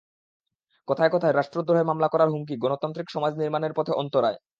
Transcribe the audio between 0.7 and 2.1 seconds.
কথায় কথায় রাষ্ট্রদ্রোহের মামলা